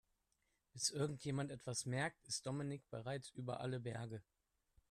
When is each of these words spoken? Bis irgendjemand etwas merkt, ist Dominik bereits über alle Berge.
Bis 0.73 0.89
irgendjemand 0.89 1.51
etwas 1.51 1.85
merkt, 1.85 2.25
ist 2.25 2.47
Dominik 2.47 2.89
bereits 2.89 3.29
über 3.29 3.59
alle 3.59 3.79
Berge. 3.79 4.23